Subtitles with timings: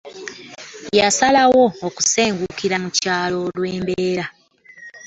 [0.97, 4.25] Yasalawo okusengukira mu kyalo olw'embeera